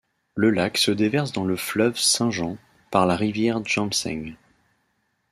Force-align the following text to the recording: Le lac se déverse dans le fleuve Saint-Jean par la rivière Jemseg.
Le 0.33 0.49
lac 0.49 0.79
se 0.79 0.89
déverse 0.89 1.31
dans 1.31 1.43
le 1.43 1.55
fleuve 1.55 1.95
Saint-Jean 1.95 2.57
par 2.89 3.05
la 3.05 3.15
rivière 3.15 3.63
Jemseg. 3.63 4.35